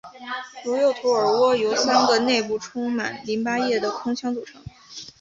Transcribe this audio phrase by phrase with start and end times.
[0.65, 4.59] 如右图耳蜗由三个内部充满淋巴液的空腔组成。